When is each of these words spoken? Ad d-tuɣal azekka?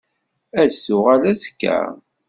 Ad 0.61 0.67
d-tuɣal 0.71 1.23
azekka? 1.31 1.77